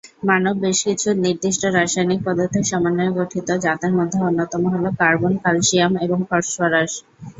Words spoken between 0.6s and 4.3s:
বেশ কিছু নির্দিষ্ট রাসায়নিক পদার্থের সমন্বয়ে গঠিত যাদের মধ্যে